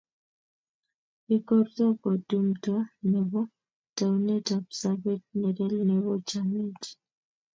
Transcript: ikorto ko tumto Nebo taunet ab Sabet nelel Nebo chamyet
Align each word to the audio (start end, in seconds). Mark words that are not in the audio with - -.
ikorto 1.37 1.83
ko 2.01 2.09
tumto 2.27 2.73
Nebo 3.11 3.39
taunet 3.95 4.47
ab 4.55 4.65
Sabet 4.79 5.21
nelel 5.39 5.73
Nebo 5.89 6.11
chamyet 6.29 6.81